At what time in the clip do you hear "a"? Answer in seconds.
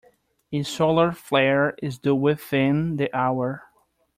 0.51-0.63